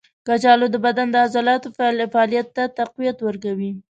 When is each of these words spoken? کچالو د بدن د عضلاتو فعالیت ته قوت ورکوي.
کچالو 0.27 0.67
د 0.71 0.75
بدن 0.85 1.07
د 1.11 1.15
عضلاتو 1.25 1.67
فعالیت 2.13 2.47
ته 2.75 2.83
قوت 2.95 3.17
ورکوي. 3.23 3.71